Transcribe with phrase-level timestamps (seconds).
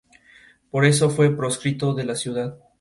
[0.01, 2.57] Santos Dávila Arizpe fue un militar mexicano.